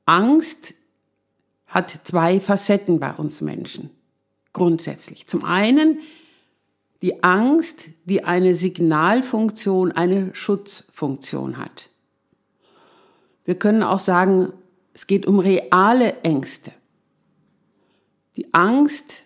Angst 0.06 0.74
hat 1.66 2.00
zwei 2.04 2.40
Facetten 2.40 2.98
bei 2.98 3.12
uns 3.12 3.40
Menschen. 3.40 3.90
Grundsätzlich. 4.52 5.26
Zum 5.26 5.44
einen 5.44 5.98
die 7.02 7.22
Angst, 7.22 7.88
die 8.04 8.24
eine 8.24 8.54
Signalfunktion, 8.54 9.92
eine 9.92 10.34
Schutzfunktion 10.34 11.56
hat. 11.56 11.88
Wir 13.44 13.54
können 13.54 13.82
auch 13.82 13.98
sagen, 13.98 14.52
es 14.92 15.06
geht 15.06 15.26
um 15.26 15.38
reale 15.38 16.20
Ängste. 16.22 16.72
Die 18.36 18.52
Angst, 18.52 19.22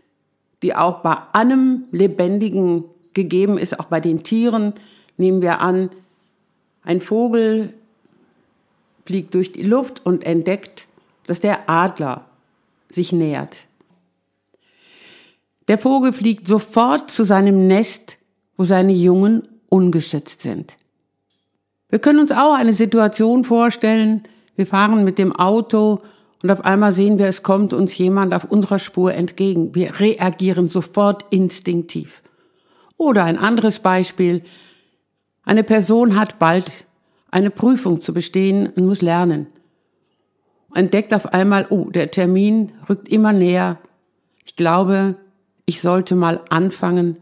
die 0.62 0.74
auch 0.74 1.00
bei 1.02 1.14
allem 1.32 1.84
Lebendigen 1.90 2.84
gegeben 3.12 3.58
ist, 3.58 3.78
auch 3.78 3.86
bei 3.86 4.00
den 4.00 4.22
Tieren, 4.22 4.74
nehmen 5.16 5.42
wir 5.42 5.60
an, 5.60 5.90
ein 6.82 7.00
Vogel 7.00 7.74
fliegt 9.04 9.34
durch 9.34 9.52
die 9.52 9.62
Luft 9.62 10.04
und 10.04 10.24
entdeckt, 10.24 10.86
dass 11.26 11.40
der 11.40 11.68
Adler 11.68 12.24
sich 12.90 13.12
nähert. 13.12 13.56
Der 15.68 15.78
Vogel 15.78 16.12
fliegt 16.12 16.46
sofort 16.46 17.10
zu 17.10 17.24
seinem 17.24 17.66
Nest, 17.66 18.18
wo 18.56 18.64
seine 18.64 18.92
Jungen 18.92 19.42
ungeschützt 19.68 20.42
sind. 20.42 20.76
Wir 21.88 21.98
können 21.98 22.20
uns 22.20 22.32
auch 22.32 22.54
eine 22.54 22.72
Situation 22.72 23.44
vorstellen, 23.44 24.24
wir 24.56 24.66
fahren 24.66 25.04
mit 25.04 25.18
dem 25.18 25.34
Auto 25.34 26.00
und 26.42 26.50
auf 26.50 26.64
einmal 26.64 26.92
sehen 26.92 27.18
wir, 27.18 27.26
es 27.26 27.42
kommt 27.42 27.72
uns 27.72 27.96
jemand 27.96 28.34
auf 28.34 28.44
unserer 28.44 28.78
Spur 28.78 29.14
entgegen. 29.14 29.74
Wir 29.74 29.98
reagieren 29.98 30.66
sofort 30.66 31.24
instinktiv. 31.30 32.22
Oder 32.96 33.24
ein 33.24 33.38
anderes 33.38 33.78
Beispiel. 33.78 34.42
Eine 35.42 35.64
Person 35.64 36.16
hat 36.16 36.38
bald 36.38 36.70
eine 37.34 37.50
Prüfung 37.50 38.00
zu 38.00 38.14
bestehen 38.14 38.68
und 38.68 38.86
muss 38.86 39.02
lernen. 39.02 39.48
Entdeckt 40.72 41.12
auf 41.12 41.26
einmal, 41.26 41.66
oh, 41.68 41.90
der 41.90 42.12
Termin 42.12 42.72
rückt 42.88 43.08
immer 43.08 43.32
näher. 43.32 43.78
Ich 44.46 44.54
glaube, 44.54 45.16
ich 45.66 45.80
sollte 45.80 46.14
mal 46.14 46.40
anfangen 46.48 47.18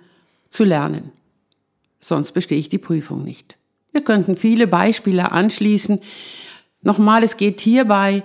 zu 0.50 0.64
lernen. 0.64 1.12
Sonst 2.00 2.32
bestehe 2.32 2.58
ich 2.58 2.68
die 2.68 2.78
Prüfung 2.78 3.24
nicht. 3.24 3.56
Wir 3.92 4.04
könnten 4.04 4.36
viele 4.36 4.66
Beispiele 4.66 5.32
anschließen. 5.32 6.00
Nochmal, 6.82 7.22
es 7.22 7.38
geht 7.38 7.60
hierbei 7.60 8.22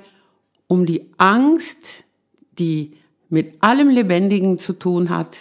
um 0.68 0.86
die 0.86 1.06
Angst, 1.18 2.04
die 2.60 2.98
mit 3.30 3.64
allem 3.64 3.90
Lebendigen 3.90 4.58
zu 4.58 4.74
tun 4.74 5.10
hat. 5.10 5.38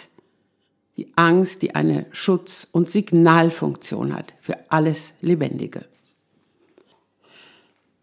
Die 0.95 1.11
Angst, 1.17 1.61
die 1.61 1.75
eine 1.75 2.05
Schutz- 2.11 2.67
und 2.71 2.89
Signalfunktion 2.89 4.13
hat 4.13 4.33
für 4.39 4.55
alles 4.69 5.13
Lebendige. 5.19 5.85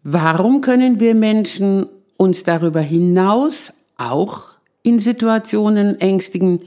Warum 0.07 0.61
können 0.61 0.99
wir 0.99 1.15
Menschen 1.15 1.87
uns 2.17 2.43
darüber 2.43 2.79
hinaus 2.79 3.73
auch 3.97 4.55
in 4.83 4.99
Situationen 4.99 5.99
ängstigen, 5.99 6.61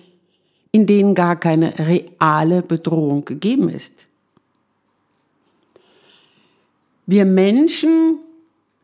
in 0.72 0.86
denen 0.86 1.14
gar 1.14 1.36
keine 1.36 1.74
reale 1.78 2.62
Bedrohung 2.62 3.24
gegeben 3.24 3.68
ist. 3.68 3.92
Wir 7.06 7.24
Menschen 7.24 8.18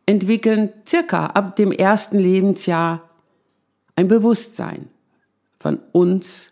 entwickeln 0.05 0.71
circa 0.87 1.27
ab 1.27 1.55
dem 1.57 1.71
ersten 1.71 2.17
Lebensjahr 2.17 3.07
ein 3.95 4.07
Bewusstsein 4.07 4.87
von 5.59 5.79
uns 5.91 6.51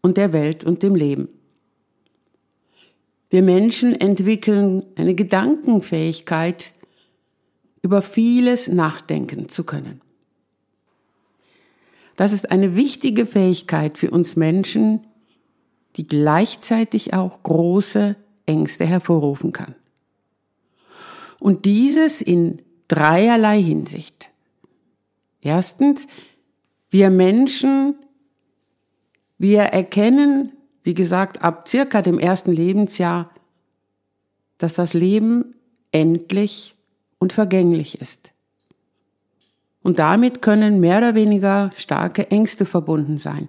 und 0.00 0.16
der 0.16 0.32
Welt 0.32 0.64
und 0.64 0.82
dem 0.82 0.94
Leben. 0.94 1.28
Wir 3.28 3.42
Menschen 3.42 3.94
entwickeln 4.00 4.84
eine 4.96 5.14
Gedankenfähigkeit, 5.14 6.72
über 7.82 8.00
vieles 8.00 8.68
nachdenken 8.68 9.48
zu 9.48 9.64
können. 9.64 10.00
Das 12.16 12.32
ist 12.32 12.50
eine 12.50 12.76
wichtige 12.76 13.26
Fähigkeit 13.26 13.98
für 13.98 14.10
uns 14.10 14.36
Menschen, 14.36 15.06
die 15.96 16.06
gleichzeitig 16.06 17.14
auch 17.14 17.42
große 17.42 18.16
Ängste 18.46 18.86
hervorrufen 18.86 19.52
kann. 19.52 19.74
Und 21.40 21.64
dieses 21.64 22.22
in 22.22 22.62
dreierlei 22.88 23.60
Hinsicht. 23.60 24.30
Erstens, 25.40 26.06
wir 26.90 27.10
Menschen, 27.10 27.96
wir 29.38 29.62
erkennen, 29.62 30.52
wie 30.84 30.94
gesagt, 30.94 31.42
ab 31.42 31.66
circa 31.66 32.02
dem 32.02 32.18
ersten 32.18 32.52
Lebensjahr, 32.52 33.30
dass 34.58 34.74
das 34.74 34.94
Leben 34.94 35.54
endlich 35.90 36.76
und 37.22 37.32
vergänglich 37.32 38.00
ist. 38.00 38.32
Und 39.84 40.00
damit 40.00 40.42
können 40.42 40.80
mehr 40.80 40.98
oder 40.98 41.14
weniger 41.14 41.70
starke 41.76 42.32
Ängste 42.32 42.66
verbunden 42.66 43.16
sein. 43.16 43.48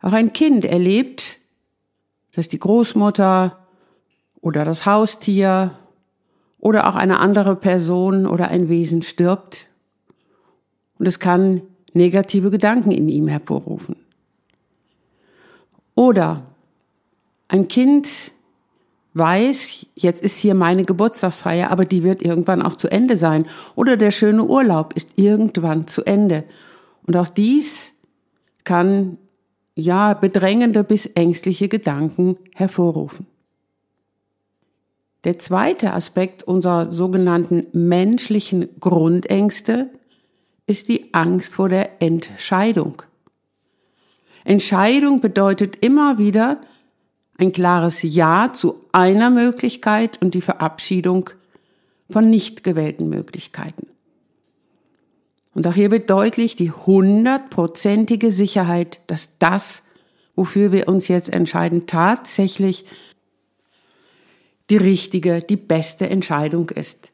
Auch 0.00 0.14
ein 0.14 0.32
Kind 0.32 0.64
erlebt, 0.64 1.36
dass 2.32 2.48
die 2.48 2.58
Großmutter 2.58 3.58
oder 4.40 4.64
das 4.64 4.86
Haustier 4.86 5.78
oder 6.60 6.88
auch 6.88 6.94
eine 6.94 7.18
andere 7.18 7.56
Person 7.56 8.26
oder 8.26 8.48
ein 8.48 8.70
Wesen 8.70 9.02
stirbt 9.02 9.66
und 10.98 11.06
es 11.06 11.18
kann 11.18 11.60
negative 11.92 12.48
Gedanken 12.50 12.90
in 12.90 13.10
ihm 13.10 13.28
hervorrufen. 13.28 13.96
Oder 15.94 16.46
ein 17.48 17.68
Kind 17.68 18.32
weiß, 19.18 19.86
jetzt 19.94 20.22
ist 20.22 20.38
hier 20.38 20.54
meine 20.54 20.84
Geburtstagsfeier, 20.84 21.70
aber 21.70 21.84
die 21.84 22.02
wird 22.02 22.22
irgendwann 22.22 22.62
auch 22.62 22.76
zu 22.76 22.88
Ende 22.88 23.16
sein. 23.16 23.46
Oder 23.74 23.96
der 23.96 24.10
schöne 24.10 24.44
Urlaub 24.44 24.94
ist 24.94 25.10
irgendwann 25.16 25.86
zu 25.86 26.04
Ende. 26.04 26.44
Und 27.06 27.16
auch 27.16 27.28
dies 27.28 27.92
kann 28.64 29.18
ja 29.74 30.14
bedrängende 30.14 30.84
bis 30.84 31.06
ängstliche 31.06 31.68
Gedanken 31.68 32.36
hervorrufen. 32.54 33.26
Der 35.24 35.38
zweite 35.38 35.92
Aspekt 35.92 36.42
unserer 36.44 36.90
sogenannten 36.90 37.66
menschlichen 37.72 38.68
Grundängste 38.80 39.90
ist 40.66 40.88
die 40.88 41.12
Angst 41.12 41.54
vor 41.54 41.68
der 41.68 42.02
Entscheidung. 42.02 43.02
Entscheidung 44.44 45.20
bedeutet 45.20 45.76
immer 45.76 46.18
wieder, 46.18 46.60
ein 47.38 47.52
klares 47.52 48.02
Ja 48.02 48.52
zu 48.52 48.84
einer 48.92 49.30
Möglichkeit 49.30 50.20
und 50.20 50.34
die 50.34 50.42
Verabschiedung 50.42 51.30
von 52.10 52.28
nicht 52.28 52.64
gewählten 52.64 53.08
Möglichkeiten. 53.08 53.86
Und 55.54 55.66
auch 55.66 55.74
hier 55.74 55.90
wird 55.90 56.10
deutlich 56.10 56.56
die 56.56 56.70
hundertprozentige 56.70 58.30
Sicherheit, 58.30 59.00
dass 59.06 59.38
das, 59.38 59.82
wofür 60.36 60.72
wir 60.72 60.88
uns 60.88 61.08
jetzt 61.08 61.32
entscheiden, 61.32 61.86
tatsächlich 61.86 62.84
die 64.70 64.76
richtige, 64.76 65.40
die 65.40 65.56
beste 65.56 66.10
Entscheidung 66.10 66.70
ist. 66.70 67.12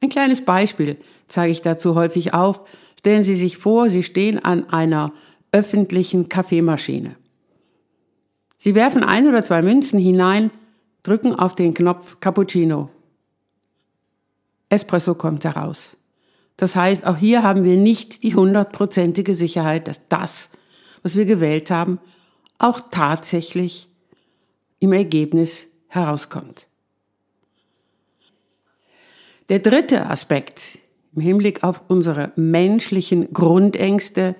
Ein 0.00 0.08
kleines 0.08 0.44
Beispiel 0.44 0.96
zeige 1.28 1.52
ich 1.52 1.62
dazu 1.62 1.94
häufig 1.94 2.32
auf. 2.32 2.60
Stellen 2.98 3.22
Sie 3.22 3.36
sich 3.36 3.58
vor, 3.58 3.90
Sie 3.90 4.02
stehen 4.02 4.38
an 4.44 4.68
einer 4.70 5.12
öffentlichen 5.52 6.28
Kaffeemaschine. 6.28 7.16
Sie 8.56 8.74
werfen 8.74 9.04
ein 9.04 9.28
oder 9.28 9.42
zwei 9.42 9.62
Münzen 9.62 9.98
hinein, 9.98 10.50
drücken 11.02 11.34
auf 11.34 11.54
den 11.54 11.74
Knopf 11.74 12.18
Cappuccino. 12.20 12.90
Espresso 14.68 15.14
kommt 15.14 15.44
heraus. 15.44 15.96
Das 16.56 16.74
heißt, 16.74 17.06
auch 17.06 17.16
hier 17.16 17.42
haben 17.42 17.64
wir 17.64 17.76
nicht 17.76 18.22
die 18.22 18.34
hundertprozentige 18.34 19.34
Sicherheit, 19.34 19.88
dass 19.88 20.08
das, 20.08 20.50
was 21.02 21.16
wir 21.16 21.26
gewählt 21.26 21.70
haben, 21.70 21.98
auch 22.58 22.80
tatsächlich 22.90 23.88
im 24.78 24.92
Ergebnis 24.92 25.66
herauskommt. 25.88 26.66
Der 29.48 29.60
dritte 29.60 30.06
Aspekt 30.06 30.78
im 31.14 31.22
Hinblick 31.22 31.62
auf 31.62 31.82
unsere 31.88 32.32
menschlichen 32.36 33.32
Grundängste 33.32 34.34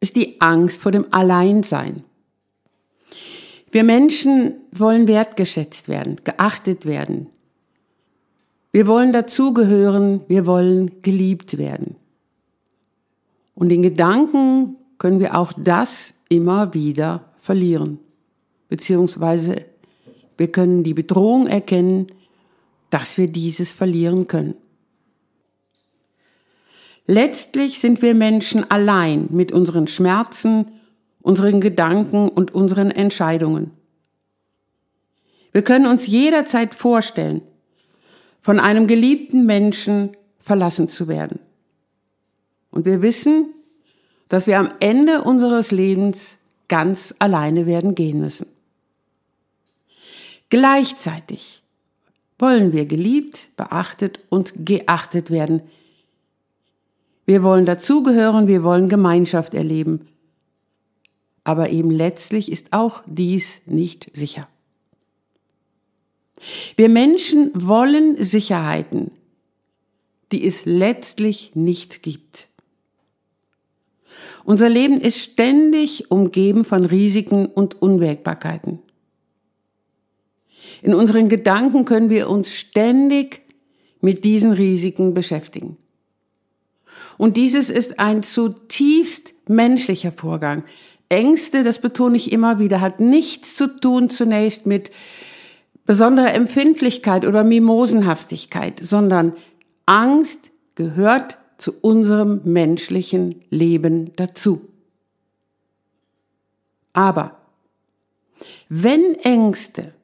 ist 0.00 0.16
die 0.16 0.40
Angst 0.40 0.82
vor 0.82 0.92
dem 0.92 1.12
Alleinsein. 1.12 2.04
Wir 3.70 3.84
Menschen 3.84 4.54
wollen 4.72 5.06
wertgeschätzt 5.06 5.88
werden, 5.88 6.16
geachtet 6.24 6.86
werden. 6.86 7.26
Wir 8.72 8.86
wollen 8.86 9.12
dazugehören, 9.12 10.20
wir 10.28 10.46
wollen 10.46 11.02
geliebt 11.02 11.58
werden. 11.58 11.96
Und 13.54 13.70
in 13.70 13.82
Gedanken 13.82 14.76
können 14.98 15.20
wir 15.20 15.36
auch 15.36 15.52
das 15.52 16.14
immer 16.28 16.74
wieder 16.74 17.24
verlieren. 17.40 17.98
Beziehungsweise 18.68 19.64
wir 20.36 20.52
können 20.52 20.84
die 20.84 20.94
Bedrohung 20.94 21.46
erkennen, 21.46 22.06
dass 22.90 23.18
wir 23.18 23.28
dieses 23.28 23.72
verlieren 23.72 24.28
können. 24.28 24.54
Letztlich 27.06 27.80
sind 27.80 28.02
wir 28.02 28.14
Menschen 28.14 28.70
allein 28.70 29.28
mit 29.30 29.50
unseren 29.50 29.86
Schmerzen, 29.86 30.68
unseren 31.28 31.60
Gedanken 31.60 32.30
und 32.30 32.54
unseren 32.54 32.90
Entscheidungen. 32.90 33.70
Wir 35.52 35.60
können 35.60 35.86
uns 35.86 36.06
jederzeit 36.06 36.74
vorstellen, 36.74 37.42
von 38.40 38.58
einem 38.58 38.86
geliebten 38.86 39.44
Menschen 39.44 40.16
verlassen 40.40 40.88
zu 40.88 41.06
werden. 41.06 41.38
Und 42.70 42.86
wir 42.86 43.02
wissen, 43.02 43.52
dass 44.30 44.46
wir 44.46 44.58
am 44.58 44.70
Ende 44.80 45.22
unseres 45.22 45.70
Lebens 45.70 46.38
ganz 46.66 47.14
alleine 47.18 47.66
werden 47.66 47.94
gehen 47.94 48.20
müssen. 48.20 48.46
Gleichzeitig 50.48 51.62
wollen 52.38 52.72
wir 52.72 52.86
geliebt, 52.86 53.50
beachtet 53.58 54.20
und 54.30 54.54
geachtet 54.64 55.30
werden. 55.30 55.60
Wir 57.26 57.42
wollen 57.42 57.66
dazugehören, 57.66 58.48
wir 58.48 58.62
wollen 58.62 58.88
Gemeinschaft 58.88 59.52
erleben 59.52 60.08
aber 61.48 61.70
eben 61.70 61.90
letztlich 61.90 62.52
ist 62.52 62.74
auch 62.74 63.00
dies 63.06 63.62
nicht 63.64 64.10
sicher. 64.12 64.46
Wir 66.76 66.90
Menschen 66.90 67.50
wollen 67.54 68.22
Sicherheiten, 68.22 69.12
die 70.30 70.44
es 70.44 70.66
letztlich 70.66 71.52
nicht 71.54 72.02
gibt. 72.02 72.50
Unser 74.44 74.68
Leben 74.68 75.00
ist 75.00 75.22
ständig 75.22 76.10
umgeben 76.10 76.66
von 76.66 76.84
Risiken 76.84 77.46
und 77.46 77.80
Unwägbarkeiten. 77.80 78.80
In 80.82 80.92
unseren 80.92 81.30
Gedanken 81.30 81.86
können 81.86 82.10
wir 82.10 82.28
uns 82.28 82.54
ständig 82.54 83.40
mit 84.02 84.22
diesen 84.22 84.52
Risiken 84.52 85.14
beschäftigen. 85.14 85.78
Und 87.16 87.38
dieses 87.38 87.70
ist 87.70 87.98
ein 87.98 88.22
zutiefst 88.22 89.32
menschlicher 89.48 90.12
Vorgang, 90.12 90.64
Ängste, 91.08 91.62
das 91.62 91.80
betone 91.80 92.16
ich 92.16 92.32
immer 92.32 92.58
wieder, 92.58 92.80
hat 92.80 93.00
nichts 93.00 93.56
zu 93.56 93.66
tun 93.66 94.10
zunächst 94.10 94.66
mit 94.66 94.90
besonderer 95.86 96.34
Empfindlichkeit 96.34 97.24
oder 97.24 97.44
Mimosenhaftigkeit, 97.44 98.78
sondern 98.82 99.34
Angst 99.86 100.50
gehört 100.74 101.38
zu 101.56 101.72
unserem 101.80 102.42
menschlichen 102.44 103.42
Leben 103.50 104.12
dazu. 104.16 104.68
Aber 106.92 107.38
wenn 108.68 109.14
Ängste 109.16 109.94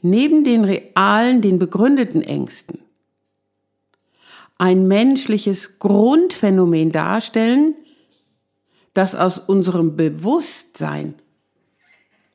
neben 0.00 0.44
den 0.44 0.64
realen, 0.64 1.42
den 1.42 1.58
begründeten 1.58 2.22
Ängsten 2.22 2.78
ein 4.58 4.88
menschliches 4.88 5.78
Grundphänomen 5.78 6.90
darstellen, 6.90 7.74
das 8.96 9.14
aus 9.14 9.38
unserem 9.38 9.96
Bewusstsein 9.96 11.14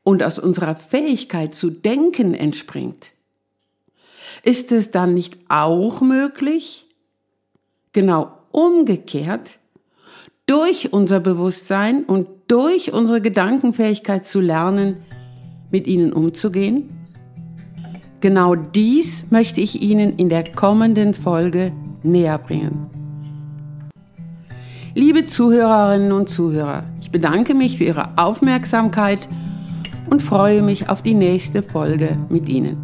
und 0.03 0.23
aus 0.23 0.39
unserer 0.39 0.75
Fähigkeit 0.75 1.55
zu 1.55 1.69
denken 1.69 2.33
entspringt, 2.33 3.13
ist 4.43 4.71
es 4.71 4.91
dann 4.91 5.13
nicht 5.13 5.37
auch 5.49 6.01
möglich, 6.01 6.87
genau 7.91 8.31
umgekehrt, 8.51 9.59
durch 10.45 10.91
unser 10.91 11.19
Bewusstsein 11.19 12.03
und 12.03 12.27
durch 12.47 12.91
unsere 12.93 13.21
Gedankenfähigkeit 13.21 14.25
zu 14.25 14.41
lernen, 14.41 15.05
mit 15.71 15.87
ihnen 15.87 16.11
umzugehen? 16.11 16.89
Genau 18.19 18.55
dies 18.55 19.31
möchte 19.31 19.61
ich 19.61 19.81
Ihnen 19.81 20.17
in 20.17 20.29
der 20.29 20.43
kommenden 20.43 21.13
Folge 21.15 21.71
näher 22.03 22.37
bringen. 22.37 23.00
Liebe 24.93 25.25
Zuhörerinnen 25.25 26.11
und 26.11 26.27
Zuhörer, 26.27 26.83
ich 26.99 27.11
bedanke 27.11 27.53
mich 27.53 27.77
für 27.77 27.85
Ihre 27.85 28.17
Aufmerksamkeit 28.17 29.19
und 30.09 30.21
freue 30.21 30.61
mich 30.61 30.89
auf 30.89 31.01
die 31.01 31.13
nächste 31.13 31.63
Folge 31.63 32.17
mit 32.27 32.49
Ihnen. 32.49 32.75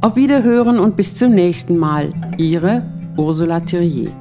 Auf 0.00 0.16
Wiederhören 0.16 0.78
und 0.78 0.96
bis 0.96 1.14
zum 1.14 1.34
nächsten 1.34 1.76
Mal. 1.76 2.14
Ihre 2.38 2.82
Ursula 3.18 3.60
Thierrier. 3.60 4.12